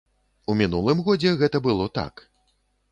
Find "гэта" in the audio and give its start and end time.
1.43-1.65